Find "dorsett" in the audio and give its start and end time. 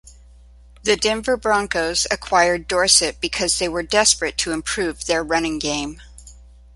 2.67-3.21